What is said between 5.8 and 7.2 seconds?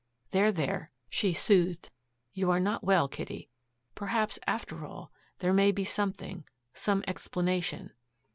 something some